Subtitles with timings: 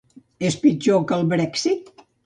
[0.49, 1.97] És pitjor que el Brèxit?